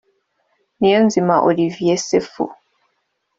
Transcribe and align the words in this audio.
Niyonzima 0.79 1.35
Olivier 1.49 1.97
Sefu 2.07 2.43